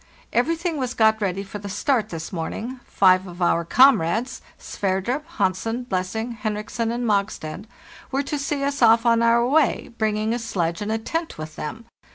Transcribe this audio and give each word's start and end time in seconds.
Everything 0.33 0.77
was 0.77 0.95
got 0.95 1.21
ready 1.21 1.43
for 1.43 1.59
the 1.59 1.69
start 1.69 2.09
this 2.09 2.33
morning. 2.33 2.79
Five 2.87 3.27
of 3.27 3.39
our 3.39 3.63
comrades, 3.63 4.41
Sverdrup, 4.57 5.23
Hansen, 5.37 5.83
Blessing, 5.83 6.31
Henriksen, 6.31 6.91
and 6.91 7.05
Mogstad, 7.05 7.65
were 8.09 8.23
to 8.23 8.39
see 8.39 8.63
us 8.63 8.81
off 8.81 9.05
on 9.05 9.21
our 9.21 9.45
way, 9.47 9.91
bringing 9.99 10.33
a 10.33 10.39
sledge 10.39 10.81
and 10.81 10.91
a 10.91 10.97
tent 10.97 11.37
with 11.37 11.55
them. 11.55 11.85